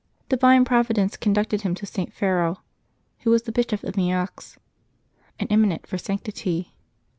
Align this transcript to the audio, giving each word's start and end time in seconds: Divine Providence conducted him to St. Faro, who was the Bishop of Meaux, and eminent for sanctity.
Divine 0.29 0.65
Providence 0.65 1.15
conducted 1.15 1.61
him 1.61 1.75
to 1.75 1.85
St. 1.85 2.11
Faro, 2.11 2.63
who 3.19 3.29
was 3.29 3.43
the 3.43 3.51
Bishop 3.51 3.83
of 3.83 3.95
Meaux, 3.95 4.25
and 5.39 5.51
eminent 5.51 5.85
for 5.85 5.99
sanctity. 5.99 6.73